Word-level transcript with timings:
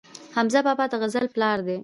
حمزه 0.35 0.59
بابا 0.67 0.85
د 0.89 0.93
غزل 1.01 1.25
پلار 1.33 1.57
و 1.65 1.67